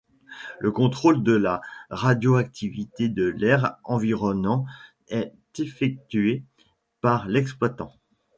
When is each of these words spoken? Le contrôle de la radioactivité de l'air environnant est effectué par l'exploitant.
Le 0.59 0.71
contrôle 0.71 1.21
de 1.21 1.33
la 1.33 1.61
radioactivité 1.91 3.07
de 3.07 3.25
l'air 3.27 3.75
environnant 3.83 4.65
est 5.09 5.31
effectué 5.59 6.43
par 7.01 7.27
l'exploitant. 7.27 7.93